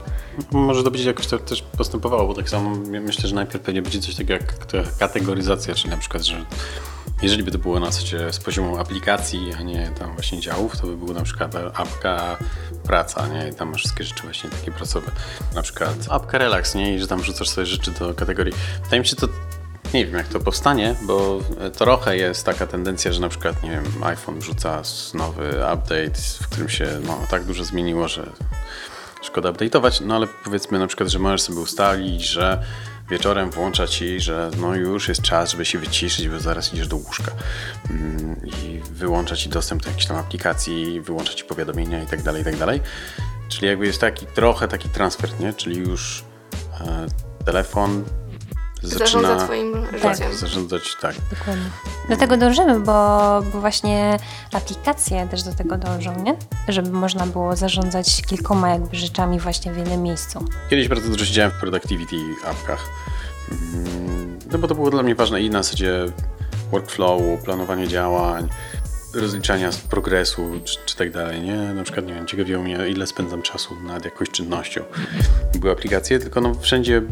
Może 0.50 0.82
to 0.82 0.90
będzie 0.90 1.06
jakoś 1.08 1.26
tak 1.26 1.40
też 1.42 1.62
postępowało, 1.62 2.26
bo 2.26 2.34
tak 2.34 2.50
samo 2.50 2.70
my- 2.70 3.00
myślę, 3.00 3.28
że 3.28 3.34
najpierw 3.34 3.64
pewnie 3.64 3.82
będzie 3.82 4.00
coś 4.00 4.14
takiego 4.14 4.32
jak 4.32 4.54
kategoryzacja, 4.98 5.74
czyli 5.74 5.90
na 5.90 5.96
przykład, 5.96 6.22
że 6.22 6.44
jeżeli 7.22 7.42
by 7.42 7.50
to 7.50 7.58
było 7.58 7.80
na 7.80 7.86
zasadzie 7.86 8.32
z 8.32 8.38
poziomu 8.38 8.78
aplikacji, 8.78 9.52
a 9.58 9.62
nie 9.62 9.90
tam 9.98 10.12
właśnie 10.12 10.40
działów, 10.40 10.76
to 10.80 10.86
by 10.86 10.96
było 10.96 11.12
na 11.12 11.22
przykład 11.22 11.54
apka 11.74 12.36
praca, 12.84 13.26
nie? 13.28 13.48
I 13.48 13.54
tam 13.54 13.70
masz 13.70 13.80
wszystkie 13.80 14.04
rzeczy 14.04 14.22
właśnie 14.22 14.50
takie 14.50 14.72
pracowe. 14.72 15.10
Na 15.54 15.62
przykład 15.62 15.94
apka 16.10 16.38
relax, 16.38 16.74
nie? 16.74 16.94
I 16.94 17.00
że 17.00 17.06
tam 17.06 17.22
rzucasz 17.24 17.48
sobie 17.48 17.66
rzeczy 17.66 17.90
do 17.90 18.14
kategorii. 18.14 18.52
Wydaje 18.84 19.00
mi 19.00 19.06
się, 19.06 19.16
to 19.16 19.28
nie 19.94 20.06
wiem, 20.06 20.14
jak 20.14 20.28
to 20.28 20.40
powstanie, 20.40 20.94
bo 21.02 21.40
trochę 21.76 22.16
jest 22.16 22.46
taka 22.46 22.66
tendencja, 22.66 23.12
że 23.12 23.20
na 23.20 23.28
przykład, 23.28 23.62
nie 23.62 23.70
wiem, 23.70 23.84
iPhone 24.02 24.42
rzuca 24.42 24.82
nowy 25.14 25.48
update, 25.48 26.20
w 26.40 26.48
którym 26.48 26.68
się 26.68 26.86
no, 27.06 27.18
tak 27.30 27.44
dużo 27.44 27.64
zmieniło, 27.64 28.08
że 28.08 28.30
szkoda 29.22 29.52
update'ować, 29.52 30.00
no 30.06 30.16
ale 30.16 30.26
powiedzmy 30.44 30.78
na 30.78 30.86
przykład, 30.86 31.08
że 31.08 31.18
możesz 31.18 31.42
sobie 31.42 31.60
ustalić, 31.60 32.24
że 32.24 32.62
wieczorem 33.10 33.50
włącza 33.50 33.86
ci, 33.86 34.20
że 34.20 34.50
no 34.60 34.74
już 34.74 35.08
jest 35.08 35.22
czas, 35.22 35.50
żeby 35.50 35.64
się 35.64 35.78
wyciszyć, 35.78 36.28
bo 36.28 36.40
zaraz 36.40 36.74
idziesz 36.74 36.88
do 36.88 36.96
łóżka 36.96 37.32
Mm, 37.90 38.36
i 38.46 38.80
wyłącza 38.90 39.36
ci 39.36 39.48
dostęp 39.48 39.82
do 39.82 39.88
jakiejś 39.88 40.06
tam 40.06 40.16
aplikacji, 40.16 41.00
wyłącza 41.00 41.34
ci 41.34 41.44
powiadomienia 41.44 42.06
tak 42.06 42.22
tak 42.44 42.56
dalej. 42.56 42.80
Czyli 43.48 43.66
jakby 43.66 43.86
jest 43.86 44.00
taki 44.00 44.26
trochę 44.26 44.68
taki 44.68 44.88
transfer, 44.88 45.30
nie? 45.40 45.52
Czyli 45.52 45.78
już 45.78 46.24
e, 46.80 47.06
telefon 47.44 48.04
zaczyna 48.82 49.06
Zarządza 49.06 49.44
twoim 49.44 49.86
tak, 50.02 50.14
życiem. 50.16 50.34
zarządzać, 50.34 50.96
tak. 51.00 51.14
dokładnie. 51.38 51.64
Do 52.08 52.16
tego 52.16 52.36
dążymy, 52.36 52.80
bo, 52.80 52.92
bo 53.52 53.60
właśnie 53.60 54.18
aplikacje 54.52 55.28
też 55.28 55.42
do 55.42 55.52
tego 55.54 55.76
dążą, 55.76 56.22
nie? 56.22 56.36
Żeby 56.68 56.90
można 56.90 57.26
było 57.26 57.56
zarządzać 57.56 58.22
kilkoma 58.22 58.68
jakby 58.70 58.96
rzeczami 58.96 59.40
właśnie 59.40 59.72
w 59.72 59.76
jednym 59.76 60.02
miejscu. 60.02 60.44
Kiedyś 60.70 60.88
bardzo 60.88 61.08
dużo 61.08 61.24
siedziałem 61.24 61.50
w 61.50 61.54
productivity 61.60 62.16
apkach. 62.50 62.84
Mm, 63.74 64.38
No 64.52 64.58
bo 64.58 64.68
to 64.68 64.74
było 64.74 64.90
dla 64.90 65.02
mnie 65.02 65.14
ważne 65.14 65.40
i 65.42 65.50
na 65.50 65.62
zasadzie 65.62 66.04
workflowu, 66.70 67.38
planowania 67.44 67.86
działań, 67.86 68.48
rozliczania 69.14 69.72
z 69.72 69.76
progresu 69.76 70.60
czy, 70.64 70.78
czy 70.86 70.96
tak 70.96 71.10
dalej, 71.10 71.42
nie? 71.42 71.56
Na 71.56 71.82
przykład, 71.82 72.06
nie 72.06 72.14
wiem, 72.14 72.26
ciekawiło 72.26 72.62
mnie, 72.62 72.78
ile 72.88 73.06
spędzam 73.06 73.42
czasu 73.42 73.76
nad 73.80 74.04
jakąś 74.04 74.30
czynnością. 74.30 74.84
Były 75.58 75.72
aplikacje, 75.72 76.18
tylko 76.18 76.40
no 76.40 76.54
wszędzie 76.54 77.02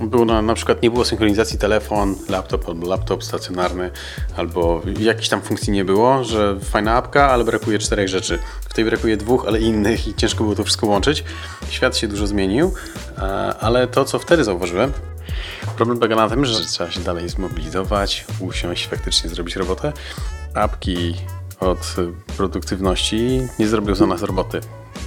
było 0.00 0.24
na, 0.24 0.42
na 0.42 0.54
przykład 0.54 0.82
nie 0.82 0.90
było 0.90 1.04
synchronizacji 1.04 1.58
telefon, 1.58 2.14
laptop 2.28 2.68
albo 2.68 2.88
laptop 2.88 3.24
stacjonarny, 3.24 3.90
albo 4.36 4.82
jakiejś 4.98 5.28
tam 5.28 5.42
funkcji 5.42 5.72
nie 5.72 5.84
było, 5.84 6.24
że 6.24 6.60
fajna 6.60 6.94
apka, 6.94 7.30
ale 7.30 7.44
brakuje 7.44 7.78
czterech 7.78 8.08
rzeczy. 8.08 8.38
W 8.68 8.74
tej 8.74 8.84
brakuje 8.84 9.16
dwóch, 9.16 9.44
ale 9.46 9.60
innych 9.60 10.08
i 10.08 10.14
ciężko 10.14 10.44
było 10.44 10.56
to 10.56 10.64
wszystko 10.64 10.86
łączyć. 10.86 11.24
Świat 11.68 11.96
się 11.96 12.08
dużo 12.08 12.26
zmienił, 12.26 12.74
e, 13.18 13.22
ale 13.60 13.86
to, 13.86 14.04
co 14.04 14.18
wtedy 14.18 14.44
zauważyłem, 14.44 14.92
Problem 15.76 15.98
polega 15.98 16.16
na 16.16 16.28
tym, 16.28 16.44
że 16.44 16.60
trzeba 16.60 16.90
się 16.90 17.00
dalej 17.00 17.28
zmobilizować, 17.28 18.24
usiąść, 18.40 18.88
faktycznie 18.88 19.30
zrobić 19.30 19.56
robotę. 19.56 19.92
Apki 20.54 21.14
od 21.60 21.96
produktywności 22.36 23.40
nie 23.58 23.68
zrobią 23.68 23.94
za 23.94 24.06
nas 24.06 24.22
roboty. 24.22 24.60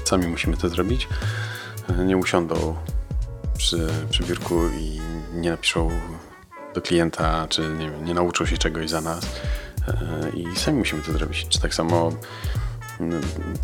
Sami 0.05 0.27
musimy 0.27 0.57
to 0.57 0.69
zrobić. 0.69 1.07
nie 2.05 2.17
usiądą 2.17 2.75
przy, 3.57 3.87
przy 4.09 4.23
biurku 4.23 4.67
i 4.79 5.01
nie 5.33 5.51
napiszą 5.51 5.89
do 6.75 6.81
klienta, 6.81 7.47
czy 7.49 7.61
nie, 7.61 7.89
nie 7.89 8.13
nauczą 8.13 8.45
się 8.45 8.57
czegoś 8.57 8.89
za 8.89 9.01
nas 9.01 9.25
e, 9.87 10.29
i 10.29 10.55
sami 10.55 10.77
musimy 10.77 11.01
to 11.01 11.11
zrobić. 11.11 11.47
Czy 11.49 11.61
tak 11.61 11.75
samo 11.75 12.11
no 12.99 13.17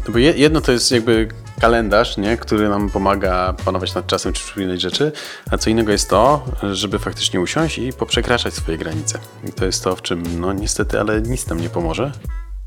bo 0.09 0.17
jedno 0.17 0.61
to 0.61 0.71
jest 0.71 0.91
jakby 0.91 1.27
kalendarz, 1.61 2.17
nie, 2.17 2.37
który 2.37 2.69
nam 2.69 2.89
pomaga 2.89 3.53
panować 3.65 3.95
nad 3.95 4.07
czasem 4.07 4.33
czy 4.33 4.43
przypominać 4.43 4.81
rzeczy, 4.81 5.11
a 5.51 5.57
co 5.57 5.69
innego 5.69 5.91
jest 5.91 6.09
to, 6.09 6.45
żeby 6.71 6.99
faktycznie 6.99 7.41
usiąść 7.41 7.77
i 7.77 7.93
poprzekraczać 7.93 8.53
swoje 8.53 8.77
granice. 8.77 9.19
I 9.49 9.51
to 9.51 9.65
jest 9.65 9.83
to, 9.83 9.95
w 9.95 10.01
czym 10.01 10.39
no 10.39 10.53
niestety, 10.53 10.99
ale 10.99 11.21
nic 11.21 11.47
nam 11.47 11.61
nie 11.61 11.69
pomoże. 11.69 12.11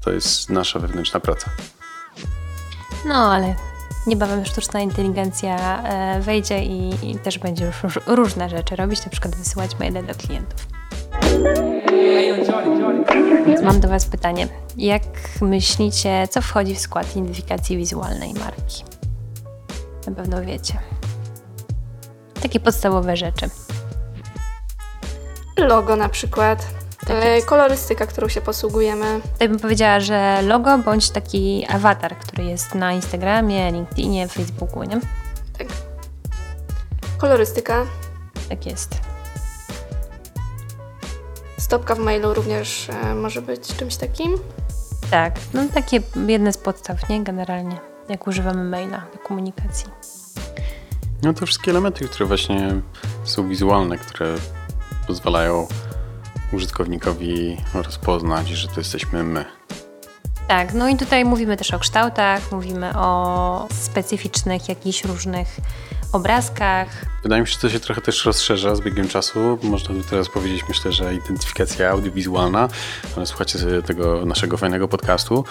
To 0.04 0.12
jest 0.12 0.50
nasza 0.50 0.78
wewnętrzna 0.78 1.20
praca. 1.20 1.50
No, 3.06 3.32
ale 3.32 3.54
niebawem 4.06 4.44
sztuczna 4.44 4.80
inteligencja 4.80 5.82
e, 5.82 6.20
wejdzie 6.20 6.64
i, 6.64 7.10
i 7.10 7.18
też 7.18 7.38
będzie 7.38 7.64
już 7.64 7.98
różne 8.06 8.48
rzeczy 8.48 8.76
robić, 8.76 9.04
na 9.04 9.10
przykład 9.10 9.36
wysyłać 9.36 9.78
maile 9.78 10.06
do 10.06 10.14
klientów. 10.14 10.66
Mam 13.62 13.80
do 13.80 13.88
Was 13.88 14.06
pytanie. 14.06 14.48
Jak 14.76 15.02
myślicie, 15.40 16.28
co 16.30 16.42
wchodzi 16.42 16.74
w 16.74 16.80
skład 16.80 17.16
identyfikacji 17.16 17.76
wizualnej 17.76 18.34
marki? 18.34 18.84
Na 20.06 20.12
pewno 20.12 20.42
wiecie. 20.42 20.78
Takie 22.42 22.60
podstawowe 22.60 23.16
rzeczy. 23.16 23.50
Logo 25.58 25.96
na 25.96 26.08
przykład. 26.08 26.81
Tak 27.06 27.16
e, 27.24 27.42
kolorystyka, 27.42 28.06
którą 28.06 28.28
się 28.28 28.40
posługujemy. 28.40 29.20
Tutaj 29.32 29.48
bym 29.48 29.58
powiedziała, 29.58 30.00
że 30.00 30.42
logo 30.42 30.78
bądź 30.78 31.10
taki 31.10 31.66
awatar, 31.68 32.16
który 32.16 32.44
jest 32.44 32.74
na 32.74 32.92
Instagramie, 32.92 33.72
LinkedInie, 33.72 34.28
Facebooku, 34.28 34.82
nie? 34.82 35.00
Tak. 35.58 35.66
Kolorystyka. 37.18 37.86
Tak 38.48 38.66
jest. 38.66 39.00
Stopka 41.58 41.94
w 41.94 41.98
mailu 41.98 42.34
również 42.34 42.88
e, 42.88 43.14
może 43.14 43.42
być 43.42 43.76
czymś 43.76 43.96
takim. 43.96 44.38
Tak, 45.10 45.34
no 45.54 45.62
takie 45.74 46.00
jedne 46.26 46.52
z 46.52 46.58
podstaw, 46.58 47.08
nie? 47.08 47.24
Generalnie, 47.24 47.80
jak 48.08 48.26
używamy 48.26 48.64
maila 48.64 49.02
do 49.12 49.18
komunikacji. 49.18 49.86
No 51.22 51.34
to 51.34 51.46
wszystkie 51.46 51.70
elementy, 51.70 52.08
które 52.08 52.26
właśnie 52.26 52.80
są 53.24 53.48
wizualne, 53.48 53.98
które 53.98 54.34
pozwalają 55.06 55.66
użytkownikowi 56.52 57.56
rozpoznać, 57.74 58.48
że 58.48 58.68
to 58.68 58.80
jesteśmy 58.80 59.22
my. 59.24 59.44
Tak, 60.48 60.74
no 60.74 60.88
i 60.88 60.96
tutaj 60.96 61.24
mówimy 61.24 61.56
też 61.56 61.74
o 61.74 61.78
kształtach, 61.78 62.52
mówimy 62.52 62.98
o 62.98 63.68
specyficznych 63.70 64.68
jakichś 64.68 65.04
różnych 65.04 65.60
obrazkach. 66.12 66.88
Wydaje 67.22 67.42
mi 67.42 67.48
się, 67.48 67.52
że 67.52 67.58
to 67.58 67.70
się 67.70 67.80
trochę 67.80 68.00
też 68.00 68.24
rozszerza 68.24 68.74
z 68.76 68.80
biegiem 68.80 69.08
czasu. 69.08 69.58
Można 69.62 69.94
by 69.94 70.02
teraz 70.02 70.28
powiedzieć, 70.28 70.64
myślę, 70.68 70.92
że 70.92 71.14
identyfikacja 71.14 71.90
audiowizualna. 71.90 72.68
Ale 73.16 73.26
słuchacie 73.26 73.58
sobie 73.58 73.82
tego 73.82 74.26
naszego 74.26 74.56
fajnego 74.56 74.88
podcastu, 74.88 75.44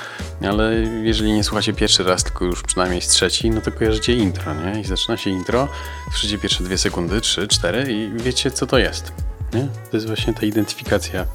ale 0.50 0.74
jeżeli 1.04 1.34
nie 1.34 1.44
słuchacie 1.44 1.74
pierwszy 1.74 2.04
raz, 2.04 2.24
tylko 2.24 2.46
już 2.46 2.64
przynajmniej 2.64 3.02
z 3.02 3.08
trzeci, 3.08 3.50
no 3.50 3.62
to 3.62 3.72
kojarzycie 3.72 4.14
intro, 4.14 4.54
nie? 4.54 4.82
I 4.82 4.84
zaczyna 4.84 5.18
się 5.18 5.30
intro, 5.30 5.68
słyszycie 6.12 6.38
pierwsze 6.38 6.64
dwie 6.64 6.78
sekundy, 6.78 7.22
trzy, 7.22 7.48
cztery 7.48 7.94
i 7.94 8.24
wiecie, 8.24 8.52
co 8.52 8.68
to 8.68 8.78
jest. 8.78 9.31
Nie? 9.54 9.68
To 9.92 9.98
jest 9.98 10.08
właśnie 10.08 10.34
ta 10.34 10.46
identyfikacja 10.46 11.26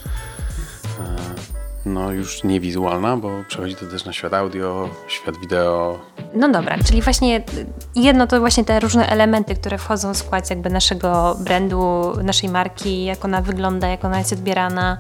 no 1.87 2.13
już 2.13 2.45
nie 2.45 2.61
wizualna, 2.61 3.17
bo 3.17 3.31
przechodzi 3.49 3.75
to 3.75 3.87
też 3.87 4.05
na 4.05 4.13
świat 4.13 4.35
audio, 4.35 4.89
świat 5.09 5.37
wideo. 5.37 5.99
No 6.35 6.49
dobra, 6.49 6.77
czyli 6.87 7.03
właśnie 7.03 7.43
jedno 7.95 8.27
to 8.27 8.41
właśnie 8.41 8.65
te 8.65 8.81
różne 8.81 9.09
elementy, 9.09 9.55
które 9.55 9.79
wchodzą 9.79 10.15
w 10.15 10.17
skład 10.17 10.51
jakby 10.51 10.71
naszego 10.71 11.37
brandu, 11.41 12.13
naszej 12.23 12.49
marki, 12.49 13.05
jak 13.05 13.25
ona 13.25 13.41
wygląda, 13.41 13.89
jak 13.89 14.05
ona 14.05 14.19
jest 14.19 14.33
odbierana, 14.33 14.99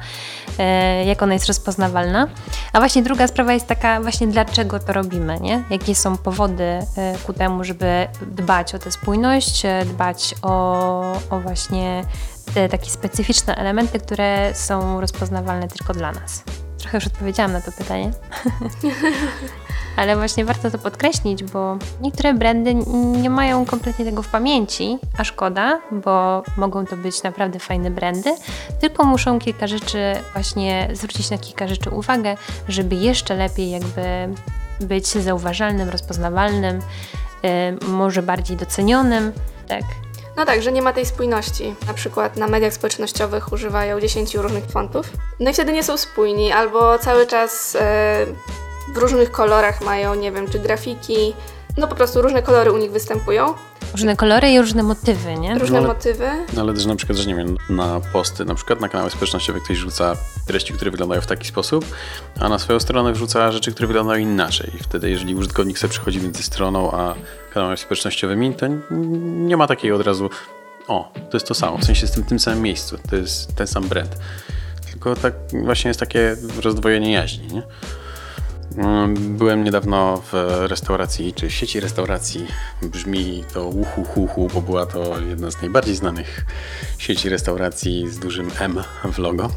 e, 0.58 1.04
jak 1.04 1.22
ona 1.22 1.32
jest 1.32 1.46
rozpoznawalna. 1.46 2.28
A 2.72 2.78
właśnie 2.78 3.02
druga 3.02 3.26
sprawa 3.26 3.52
jest 3.52 3.66
taka 3.66 4.00
właśnie 4.00 4.26
dlaczego 4.26 4.80
to 4.80 4.92
robimy, 4.92 5.40
nie? 5.40 5.64
Jakie 5.70 5.94
są 5.94 6.16
powody 6.16 6.62
e, 6.62 7.14
ku 7.26 7.32
temu, 7.32 7.64
żeby 7.64 8.08
dbać 8.26 8.74
o 8.74 8.78
tę 8.78 8.90
spójność, 8.90 9.64
e, 9.64 9.84
dbać 9.84 10.34
o, 10.42 11.12
o 11.30 11.40
właśnie 11.40 12.04
te 12.56 12.68
takie 12.68 12.90
specyficzne 12.90 13.56
elementy, 13.56 13.98
które 13.98 14.54
są 14.54 15.00
rozpoznawalne 15.00 15.68
tylko 15.68 15.94
dla 15.94 16.12
nas. 16.12 16.42
Trochę 16.78 16.96
już 16.96 17.06
odpowiedziałam 17.06 17.52
na 17.52 17.60
to 17.60 17.72
pytanie. 17.72 18.10
Ale 19.96 20.16
właśnie 20.16 20.44
warto 20.44 20.70
to 20.70 20.78
podkreślić, 20.78 21.44
bo 21.44 21.78
niektóre 22.00 22.34
brandy 22.34 22.74
nie 23.22 23.30
mają 23.30 23.64
kompletnie 23.64 24.04
tego 24.04 24.22
w 24.22 24.28
pamięci, 24.28 24.98
a 25.18 25.24
szkoda, 25.24 25.80
bo 25.92 26.42
mogą 26.56 26.86
to 26.86 26.96
być 26.96 27.22
naprawdę 27.22 27.58
fajne 27.58 27.90
brandy, 27.90 28.34
tylko 28.80 29.04
muszą 29.04 29.38
kilka 29.38 29.66
rzeczy 29.66 30.14
właśnie 30.32 30.88
zwrócić 30.92 31.30
na 31.30 31.38
kilka 31.38 31.68
rzeczy 31.68 31.90
uwagę, 31.90 32.36
żeby 32.68 32.94
jeszcze 32.96 33.34
lepiej 33.34 33.70
jakby 33.70 34.28
być 34.80 35.06
zauważalnym, 35.08 35.88
rozpoznawalnym, 35.88 36.80
yy, 37.42 37.88
może 37.88 38.22
bardziej 38.22 38.56
docenionym. 38.56 39.32
Tak. 39.68 40.05
No 40.36 40.44
tak, 40.44 40.62
że 40.62 40.72
nie 40.72 40.82
ma 40.82 40.92
tej 40.92 41.06
spójności. 41.06 41.74
Na 41.86 41.94
przykład 41.94 42.36
na 42.36 42.46
mediach 42.46 42.72
społecznościowych 42.72 43.52
używają 43.52 44.00
10 44.00 44.34
różnych 44.34 44.64
fontów. 44.64 45.06
No 45.40 45.50
i 45.50 45.54
wtedy 45.54 45.72
nie 45.72 45.82
są 45.82 45.96
spójni, 45.96 46.52
albo 46.52 46.98
cały 46.98 47.26
czas 47.26 47.76
e, 47.80 48.26
w 48.94 48.96
różnych 48.96 49.30
kolorach 49.30 49.80
mają, 49.80 50.14
nie 50.14 50.32
wiem, 50.32 50.50
czy 50.50 50.58
grafiki. 50.58 51.34
No 51.76 51.88
po 51.88 51.94
prostu 51.94 52.22
różne 52.22 52.42
kolory 52.42 52.72
u 52.72 52.76
nich 52.76 52.90
występują. 52.90 53.54
Różne 53.96 54.16
kolory 54.16 54.50
i 54.50 54.60
różne 54.60 54.82
motywy, 54.82 55.34
nie? 55.34 55.58
Różne 55.58 55.72
no 55.72 55.78
ale, 55.78 55.94
motywy. 55.94 56.28
No 56.54 56.62
ale 56.62 56.74
też 56.74 56.86
na 56.86 56.96
przykład, 56.96 57.18
że 57.18 57.26
nie 57.28 57.34
wiem, 57.34 57.56
na 57.70 58.00
posty, 58.12 58.44
na 58.44 58.54
przykład 58.54 58.80
na 58.80 58.88
kanały 58.88 59.10
społecznościowe 59.10 59.60
ktoś 59.60 59.76
rzuca 59.76 60.16
treści, 60.46 60.72
które 60.72 60.90
wyglądają 60.90 61.20
w 61.20 61.26
taki 61.26 61.46
sposób, 61.46 61.84
a 62.40 62.48
na 62.48 62.58
swoją 62.58 62.80
stronę 62.80 63.12
wrzuca 63.12 63.52
rzeczy, 63.52 63.72
które 63.72 63.86
wyglądają 63.86 64.20
inaczej. 64.20 64.70
I 64.80 64.82
wtedy, 64.82 65.10
jeżeli 65.10 65.34
użytkownik 65.34 65.78
sobie 65.78 65.90
przechodzi 65.90 66.20
między 66.20 66.42
stroną 66.42 66.90
a 66.92 67.14
kanałami 67.54 67.78
społecznościowymi, 67.78 68.54
to 68.54 68.66
nie 69.20 69.56
ma 69.56 69.66
takiej 69.66 69.92
od 69.92 70.02
razu 70.02 70.30
o, 70.88 71.12
to 71.30 71.36
jest 71.36 71.46
to 71.46 71.54
samo, 71.54 71.78
w 71.78 71.84
sensie 71.84 72.02
jest 72.02 72.16
w 72.16 72.28
tym 72.28 72.38
samym 72.38 72.62
miejscu, 72.62 72.98
to 73.10 73.16
jest 73.16 73.56
ten 73.56 73.66
sam 73.66 73.88
brand. 73.88 74.16
Tylko 74.90 75.16
tak 75.16 75.34
właśnie 75.64 75.88
jest 75.88 76.00
takie 76.00 76.36
rozdwojenie 76.62 77.12
jaźni, 77.12 77.46
nie? 77.46 77.62
Mm, 78.76 79.36
byłem 79.36 79.64
niedawno 79.64 80.22
w 80.32 80.32
restauracji, 80.66 81.32
czy 81.32 81.50
sieci 81.50 81.80
restauracji. 81.80 82.46
Brzmi 82.82 83.44
to 83.52 83.64
uhu 83.64 84.04
hu, 84.04 84.26
hu 84.26 84.48
bo 84.54 84.60
była 84.60 84.86
to 84.86 85.20
jedna 85.20 85.50
z 85.50 85.60
najbardziej 85.60 85.94
znanych 85.94 86.44
sieci 86.98 87.28
restauracji 87.28 88.10
z 88.10 88.18
dużym 88.18 88.50
M 88.60 88.82
w 89.12 89.18
logo. 89.18 89.50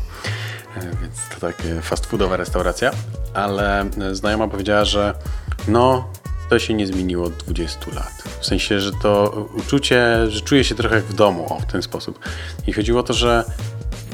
E, 0.77 0.81
więc 0.81 1.29
to 1.33 1.47
takie 1.47 1.81
fast 1.81 2.05
foodowa 2.05 2.37
restauracja. 2.37 2.91
Ale 3.33 3.89
znajoma 4.11 4.47
powiedziała, 4.47 4.85
że 4.85 5.13
no, 5.67 6.09
to 6.49 6.59
się 6.59 6.73
nie 6.73 6.87
zmieniło 6.87 7.25
od 7.25 7.33
20 7.33 7.79
lat. 7.95 8.23
W 8.39 8.45
sensie, 8.45 8.79
że 8.79 8.91
to 9.01 9.47
uczucie, 9.57 10.15
że 10.27 10.41
czuję 10.41 10.63
się 10.63 10.75
trochę 10.75 10.95
jak 10.95 11.05
w 11.05 11.13
domu, 11.13 11.53
o, 11.53 11.59
w 11.59 11.65
ten 11.65 11.81
sposób. 11.81 12.19
I 12.67 12.73
chodziło 12.73 12.99
o 12.99 13.03
to, 13.03 13.13
że 13.13 13.43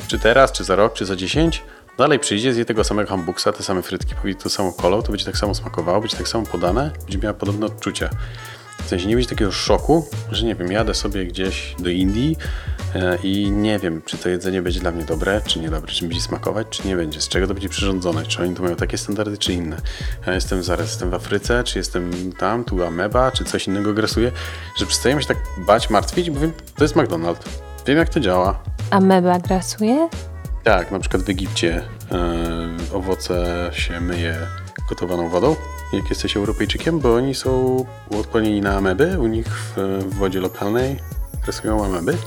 czy 0.07 0.19
teraz, 0.19 0.51
czy 0.51 0.63
za 0.63 0.75
rok, 0.75 0.93
czy 0.93 1.05
za 1.05 1.15
10, 1.15 1.63
dalej 1.97 2.19
przyjdzie, 2.19 2.53
zje 2.53 2.65
tego 2.65 2.83
samego 2.83 3.09
hamburgsa, 3.09 3.51
te 3.51 3.63
same 3.63 3.81
frytki, 3.81 4.15
powie 4.15 4.35
to 4.35 4.49
samą 4.49 4.73
kolą, 4.73 5.01
to 5.01 5.11
będzie 5.11 5.25
tak 5.25 5.37
samo 5.37 5.55
smakowało, 5.55 5.99
będzie 5.99 6.17
tak 6.17 6.27
samo 6.27 6.45
podane, 6.45 6.91
będzie 7.01 7.17
miała 7.17 7.33
podobne 7.33 7.65
odczucia. 7.65 8.09
W 8.83 8.87
sensie 8.87 9.07
nie 9.07 9.15
będzie 9.15 9.29
takiego 9.29 9.51
szoku, 9.51 10.07
że 10.31 10.45
nie 10.45 10.55
wiem, 10.55 10.71
jadę 10.71 10.93
sobie 10.93 11.25
gdzieś 11.25 11.75
do 11.79 11.89
Indii 11.89 12.37
e, 12.95 13.17
i 13.23 13.51
nie 13.51 13.79
wiem, 13.79 14.01
czy 14.05 14.17
to 14.17 14.29
jedzenie 14.29 14.61
będzie 14.61 14.79
dla 14.79 14.91
mnie 14.91 15.05
dobre, 15.05 15.41
czy 15.45 15.59
niedobre, 15.59 15.91
czy 15.91 16.07
będzie 16.07 16.21
smakować, 16.21 16.67
czy 16.69 16.87
nie 16.87 16.95
będzie, 16.95 17.21
z 17.21 17.27
czego 17.27 17.47
to 17.47 17.53
będzie 17.53 17.69
przyrządzone, 17.69 18.25
czy 18.25 18.43
oni 18.43 18.55
tu 18.55 18.63
mają 18.63 18.75
takie 18.75 18.97
standardy, 18.97 19.37
czy 19.37 19.53
inne. 19.53 19.77
Ja 20.27 20.33
jestem 20.33 20.63
zaraz, 20.63 20.87
jestem 20.87 21.09
w 21.09 21.13
Afryce, 21.13 21.63
czy 21.63 21.77
jestem 21.77 22.33
tam, 22.33 22.63
tu 22.63 22.83
ameba, 22.83 23.31
czy 23.31 23.43
coś 23.43 23.67
innego 23.67 23.93
grasuje, 23.93 24.31
że 24.77 24.85
przestajemy 24.85 25.21
się 25.21 25.27
tak 25.27 25.37
bać, 25.57 25.89
martwić, 25.89 26.29
bo 26.29 26.39
wiem, 26.39 26.53
to 26.75 26.83
jest 26.83 26.95
McDonald's. 26.95 27.47
Wiem, 27.87 27.97
jak 27.97 28.09
to 28.09 28.19
działa. 28.19 28.63
Ameba 28.91 29.39
grasuje? 29.39 30.09
Tak, 30.65 30.91
na 30.91 30.99
przykład 30.99 31.23
w 31.23 31.29
Egipcie 31.29 31.83
e, 32.11 32.17
owoce 32.93 33.69
się 33.73 34.01
myje 34.01 34.37
gotowaną 34.89 35.29
wodą, 35.29 35.55
jak 35.93 36.09
jesteś 36.09 36.37
Europejczykiem, 36.37 36.99
bo 36.99 37.15
oni 37.15 37.35
są 37.35 37.85
uodpornieni 38.09 38.61
na 38.61 38.77
ameby, 38.77 39.19
u 39.19 39.27
nich 39.27 39.47
w, 39.47 39.73
w 39.99 40.13
wodzie 40.13 40.39
lokalnej 40.39 40.99
rysują 41.47 41.85
ameby, 41.85 42.17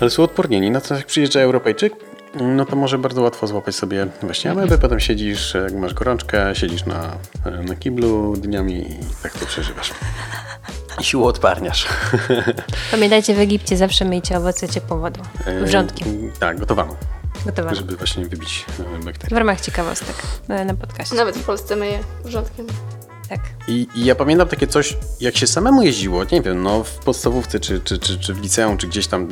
ale 0.00 0.10
są 0.10 0.22
odpornieni. 0.22 0.70
Natomiast 0.70 1.00
jak 1.00 1.06
przyjeżdża 1.06 1.40
Europejczyk, 1.40 1.92
no 2.40 2.64
to 2.64 2.76
może 2.76 2.98
bardzo 2.98 3.22
łatwo 3.22 3.46
złapać 3.46 3.74
sobie 3.74 4.06
właśnie 4.22 4.50
ameby, 4.50 4.78
potem 4.78 5.00
siedzisz, 5.00 5.54
jak 5.54 5.74
masz 5.74 5.94
gorączkę, 5.94 6.54
siedzisz 6.54 6.86
na, 6.86 7.16
na 7.68 7.76
kiblu 7.76 8.36
dniami 8.36 8.80
i 8.92 8.98
tak 9.22 9.32
to 9.32 9.46
przeżywasz. 9.46 9.92
I 11.00 11.04
siłą 11.04 11.24
odparniasz. 11.24 11.86
Pamiętajcie, 12.90 13.34
w 13.34 13.38
Egipcie 13.38 13.76
zawsze 13.76 14.04
myjcie 14.04 14.36
owoce 14.36 14.68
ciepłą 14.68 15.00
wodą, 15.00 15.20
wrzątkiem. 15.62 16.30
E, 16.34 16.38
tak, 16.38 16.58
gotowaną. 16.60 16.96
Gotowane. 17.46 17.76
Żeby 17.76 17.96
właśnie 17.96 18.26
wybić 18.26 18.64
e, 18.80 19.04
bakterie. 19.04 19.34
W 19.34 19.38
ramach 19.38 19.60
ciekawostek 19.60 20.16
e, 20.48 20.64
na 20.64 20.74
podcaście. 20.74 21.16
Nawet 21.16 21.36
w 21.36 21.44
Polsce 21.44 21.76
myję 21.76 21.98
wrzątkiem. 22.24 22.66
tak. 23.28 23.40
I, 23.68 23.88
I 23.94 24.04
ja 24.04 24.14
pamiętam 24.14 24.48
takie 24.48 24.66
coś, 24.66 24.96
jak 25.20 25.36
się 25.36 25.46
samemu 25.46 25.82
jeździło, 25.82 26.24
nie 26.32 26.42
wiem, 26.42 26.62
no 26.62 26.84
w 26.84 26.90
podstawówce 26.98 27.60
czy, 27.60 27.80
czy, 27.80 27.98
czy, 27.98 28.18
czy 28.18 28.34
w 28.34 28.40
liceum, 28.40 28.76
czy 28.76 28.86
gdzieś 28.86 29.06
tam, 29.06 29.28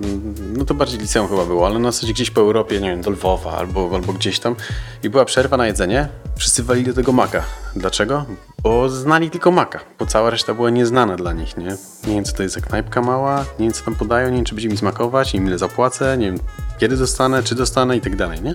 no 0.57 0.65
to 0.65 0.75
bardziej 0.75 1.01
liceum 1.01 1.29
chyba 1.29 1.47
było, 1.47 1.67
ale 1.67 1.79
na 1.79 1.93
zasadzie 1.93 2.13
gdzieś 2.13 2.31
po 2.31 2.41
Europie, 2.41 2.81
nie 2.81 2.91
wiem, 2.91 3.03
do 3.03 3.11
Lwowa 3.11 3.53
albo, 3.53 3.91
albo 3.95 4.13
gdzieś 4.13 4.41
tam 4.41 4.57
i 5.03 5.11
była 5.11 5.25
przerwa 5.25 5.57
na 5.57 5.67
jedzenie, 5.67 6.09
wszyscy 6.39 6.63
walili 6.63 6.87
do 6.87 6.95
tego 6.95 7.13
maka. 7.13 7.43
Dlaczego? 7.77 8.25
Bo 8.63 8.89
znali 8.89 9.31
tylko 9.31 9.51
maka, 9.51 9.81
bo 9.99 10.07
cała 10.07 10.31
reszta 10.31 10.55
była 10.55 10.71
nieznana 10.71 11.17
dla 11.17 11.33
nich, 11.33 11.57
nie? 11.57 11.77
Nie 12.07 12.15
wiem, 12.15 12.25
co 12.25 12.33
to 12.33 12.43
jest 12.43 12.55
za 12.55 12.61
knajpka 12.61 13.03
mała, 13.03 13.45
nie 13.59 13.67
wiem, 13.67 13.73
co 13.73 13.85
tam 13.85 13.95
podają, 13.95 14.29
nie 14.29 14.37
wiem, 14.37 14.45
czy 14.45 14.55
będzie 14.55 14.69
mi 14.69 14.77
smakować, 14.77 15.33
nie 15.35 15.41
wiem, 15.41 15.49
ile 15.49 15.59
zapłacę, 15.59 16.19
nie 16.19 16.27
wiem, 16.27 16.41
kiedy 16.79 16.97
dostanę, 16.97 17.43
czy 17.43 17.55
dostanę 17.55 17.97
i 17.97 18.01
tak 18.01 18.17
dalej, 18.17 18.43
nie? 18.43 18.55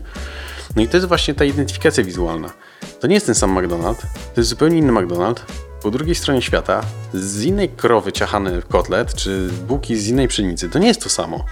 No 0.75 0.81
i 0.81 0.87
to 0.87 0.97
jest 0.97 1.07
właśnie 1.07 1.33
ta 1.33 1.45
identyfikacja 1.45 2.03
wizualna. 2.03 2.49
To 2.99 3.07
nie 3.07 3.13
jest 3.13 3.25
ten 3.25 3.35
sam 3.35 3.55
McDonald's, 3.55 4.01
to 4.35 4.41
jest 4.41 4.49
zupełnie 4.49 4.77
inny 4.77 4.93
McDonald's. 4.93 5.39
Po 5.81 5.91
drugiej 5.91 6.15
stronie 6.15 6.41
świata, 6.41 6.81
z 7.13 7.43
innej 7.43 7.69
krowy 7.69 8.11
ciachany 8.11 8.61
kotlet, 8.69 9.15
czy 9.15 9.49
bułki 9.67 9.97
z 9.97 10.07
innej 10.07 10.27
pszenicy. 10.27 10.69
To 10.69 10.79
nie 10.79 10.87
jest 10.87 11.03
to 11.03 11.09
samo. 11.09 11.45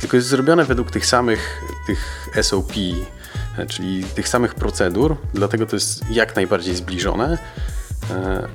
Tylko 0.00 0.16
jest 0.16 0.28
zrobione 0.28 0.64
według 0.64 0.90
tych 0.90 1.06
samych 1.06 1.60
tych 1.86 2.28
SOP, 2.42 2.72
czyli 3.66 4.04
tych 4.04 4.28
samych 4.28 4.54
procedur, 4.54 5.16
dlatego 5.34 5.66
to 5.66 5.76
jest 5.76 6.10
jak 6.10 6.36
najbardziej 6.36 6.76
zbliżone. 6.76 7.38
E, 8.10 8.48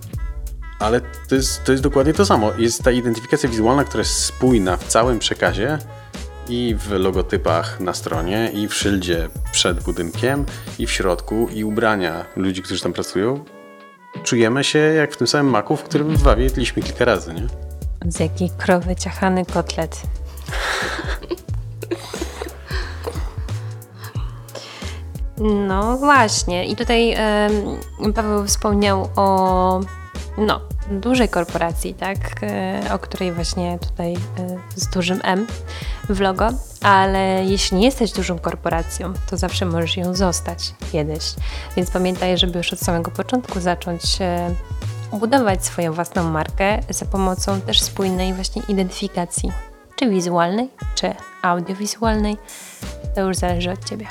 Ale 0.80 1.02
to 1.30 1.36
jest, 1.36 1.64
to 1.64 1.72
jest 1.72 1.84
dokładnie 1.84 2.14
to 2.14 2.26
samo. 2.26 2.52
Jest 2.58 2.84
ta 2.84 2.92
identyfikacja 2.92 3.50
wizualna, 3.50 3.84
która 3.84 4.02
jest 4.02 4.24
spójna 4.24 4.78
w 4.78 4.84
całym 4.84 5.20
przekazie 5.20 5.78
i 6.50 6.76
w 6.80 6.92
logotypach 6.92 7.80
na 7.80 7.94
stronie, 7.94 8.52
i 8.54 8.68
w 8.68 8.74
szyldzie 8.74 9.30
przed 9.52 9.84
budynkiem, 9.84 10.46
i 10.80 10.88
w 10.88 10.92
środku, 10.92 11.50
i 11.54 11.64
ubrania 11.64 12.26
ludzi, 12.36 12.62
którzy 12.62 12.84
tam 12.84 12.94
pracują. 12.94 13.46
Czujemy 14.24 14.64
się 14.64 14.80
jak 14.80 15.14
w 15.14 15.18
tym 15.18 15.28
samym 15.28 15.52
maku, 15.52 15.78
w 15.78 15.84
którym 15.84 16.16
w 16.18 16.22
Wawie 16.22 16.44
jedliśmy 16.44 16.84
kilka 16.84 17.06
razy, 17.06 17.34
nie? 17.34 17.48
Z 18.12 18.20
jakiej 18.20 18.50
krowy 18.58 18.96
ciachany 18.96 19.46
kotlet. 19.46 20.02
No 25.38 25.98
właśnie. 25.98 26.66
I 26.66 26.76
tutaj 26.76 27.16
Paweł 28.16 28.46
wspomniał 28.46 29.10
o 29.16 29.80
no, 30.38 30.62
dużej 30.92 31.30
korporacji, 31.30 31.94
tak? 31.94 32.18
E, 32.44 32.82
o 32.94 33.00
której 33.00 33.34
właśnie 33.34 33.80
tutaj 33.80 34.14
e, 34.14 34.18
z 34.76 34.88
dużym 34.88 35.20
M 35.24 35.48
w 36.10 36.20
logo, 36.20 36.50
ale 36.82 37.46
jeśli 37.46 37.78
nie 37.78 37.86
jesteś 37.86 38.12
dużą 38.12 38.40
korporacją, 38.40 39.14
to 39.30 39.38
zawsze 39.38 39.66
możesz 39.66 39.98
ją 39.98 40.16
zostać 40.16 40.74
kiedyś. 40.92 41.34
Więc 41.78 41.92
pamiętaj, 41.92 42.38
żeby 42.38 42.58
już 42.58 42.74
od 42.74 42.80
samego 42.80 43.12
początku 43.12 43.60
zacząć 43.60 44.22
e, 44.22 44.50
budować 45.12 45.66
swoją 45.66 45.94
własną 45.94 46.24
markę 46.24 46.80
za 46.90 47.06
pomocą 47.06 47.62
też 47.62 47.82
spójnej 47.82 48.34
właśnie 48.34 48.62
identyfikacji, 48.68 49.52
czy 49.96 50.10
wizualnej, 50.10 50.70
czy 50.96 51.14
audiowizualnej. 51.42 52.38
To 53.16 53.22
już 53.22 53.38
zależy 53.38 53.72
od 53.72 53.86
Ciebie. 53.90 54.08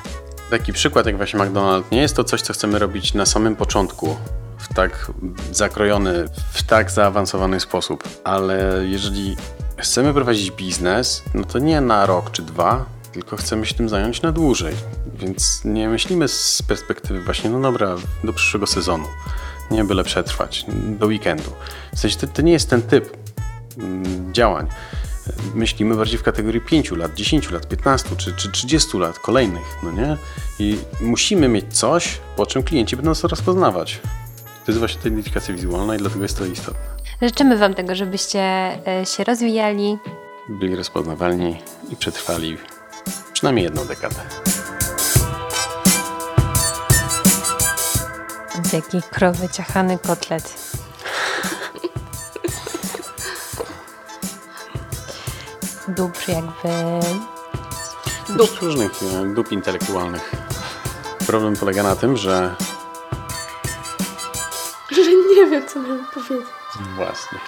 Taki 0.51 0.73
przykład 0.73 1.07
jak 1.07 1.17
właśnie 1.17 1.41
McDonald's 1.41 1.83
nie 1.93 2.01
jest 2.01 2.17
to 2.17 2.25
coś, 2.25 2.43
co 2.43 2.53
chcemy 2.53 2.79
robić 2.79 3.15
na 3.15 3.27
samym 3.27 3.57
początku, 3.57 4.17
w 4.59 4.75
tak 4.75 5.13
zakrojony, 5.53 6.29
w 6.53 6.63
tak 6.63 6.91
zaawansowany 6.91 7.61
sposób, 7.61 8.09
ale 8.25 8.85
jeżeli 8.85 9.37
chcemy 9.77 10.15
prowadzić 10.15 10.51
biznes, 10.51 11.23
no 11.35 11.45
to 11.45 11.59
nie 11.59 11.81
na 11.81 12.07
rok 12.07 12.31
czy 12.31 12.43
dwa, 12.43 12.85
tylko 13.13 13.37
chcemy 13.37 13.67
się 13.67 13.75
tym 13.75 13.89
zająć 13.89 14.23
na 14.23 14.33
dłużej. 14.33 14.75
Więc 15.19 15.65
nie 15.65 15.89
myślimy 15.89 16.29
z 16.29 16.63
perspektywy 16.63 17.21
właśnie, 17.21 17.51
no 17.51 17.61
dobra, 17.61 17.97
do 18.25 18.33
przyszłego 18.33 18.67
sezonu. 18.67 19.05
Nie 19.71 19.85
byle 19.85 20.05
przetrwać, 20.05 20.67
do 20.99 21.07
weekendu. 21.07 21.51
W 21.95 21.99
sensie 21.99 22.17
to, 22.17 22.27
to 22.27 22.43
nie 22.43 22.53
jest 22.53 22.71
ten 22.71 22.83
typ 22.83 23.17
mm, 23.79 24.35
działań. 24.35 24.67
Myślimy 25.55 25.97
bardziej 25.97 26.19
w 26.19 26.23
kategorii 26.23 26.61
5 26.61 26.91
lat, 26.91 27.15
10 27.15 27.51
lat, 27.51 27.69
15 27.69 28.17
czy, 28.17 28.33
czy 28.37 28.51
30 28.51 28.99
lat 28.99 29.19
kolejnych, 29.19 29.77
no 29.83 29.91
nie? 29.93 30.17
I 30.59 30.79
musimy 31.01 31.49
mieć 31.49 31.79
coś, 31.79 32.19
po 32.37 32.47
czym 32.47 32.63
klienci 32.63 32.97
będą 32.97 33.11
nas 33.11 33.25
rozpoznawać. 33.25 34.01
To 34.65 34.71
jest 34.73 34.79
właśnie 34.79 35.01
ta 35.03 35.09
identyfikacja 35.09 35.55
wizualna 35.55 35.95
i 35.95 35.99
dlatego 35.99 36.23
jest 36.23 36.39
to 36.39 36.47
istotne. 36.47 36.81
Życzymy 37.23 37.59
Wam 37.59 37.75
tego, 37.75 37.95
żebyście 37.95 38.41
e, 38.41 39.07
się 39.07 39.25
rozwijali, 39.25 39.99
Byli 40.49 40.77
rozpoznawalni 40.77 41.63
i 41.91 41.97
przetrwali 41.97 42.57
przynajmniej 43.33 43.65
jedną 43.65 43.85
dekadę. 43.85 44.17
z 48.65 48.73
jakiej 48.73 49.03
krowy 49.03 49.49
ciachany 49.49 49.99
kotlet. 49.99 50.55
Dóbr 55.89 56.29
jakby 56.29 56.69
Dup 58.29 58.59
różnych 58.63 59.03
e, 59.03 59.25
dup 59.35 59.53
intelektualnych. 59.53 60.31
Problem 61.27 61.57
polega 61.57 61.83
na 61.83 61.97
tym, 61.97 62.17
że 62.17 62.55
Że 64.91 65.01
nie 65.37 65.47
wiem, 65.51 65.69
co 65.69 65.81
miałam 65.81 66.07
powiedzieć. 66.15 66.47
właśnie. 66.97 67.39